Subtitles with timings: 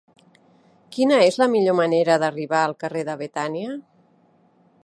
[0.95, 3.81] Quina és la millor manera d'arribar al carrer de Betània?